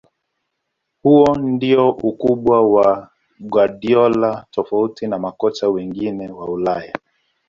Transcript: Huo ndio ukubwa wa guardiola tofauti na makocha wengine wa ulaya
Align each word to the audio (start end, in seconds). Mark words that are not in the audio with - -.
Huo 1.03 1.35
ndio 1.35 1.89
ukubwa 1.89 2.61
wa 2.69 3.09
guardiola 3.39 4.45
tofauti 4.51 5.07
na 5.07 5.19
makocha 5.19 5.69
wengine 5.69 6.31
wa 6.31 6.47
ulaya 6.49 6.93